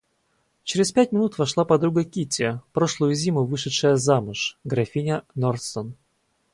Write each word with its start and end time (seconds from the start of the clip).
Через 0.63 0.91
пять 0.91 1.11
минут 1.11 1.37
вошла 1.37 1.63
подруга 1.63 2.03
Кити, 2.03 2.59
прошлую 2.73 3.13
зиму 3.13 3.45
вышедшая 3.45 3.97
замуж, 3.97 4.57
графиня 4.63 5.23
Нордстон. 5.35 5.93